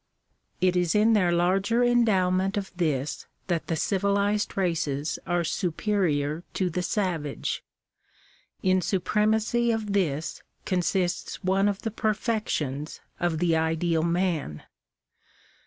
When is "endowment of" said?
1.83-2.75